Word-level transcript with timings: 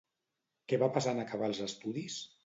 Què 0.71 0.79
va 0.83 0.87
passar 0.95 1.13
en 1.15 1.21
acabar 1.23 1.49
els 1.53 1.59
estudis? 1.67 2.17